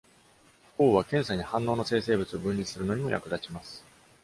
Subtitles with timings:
[0.79, 3.85] 降雨は、検査に反応の生成物を分離するのにも役立ちます。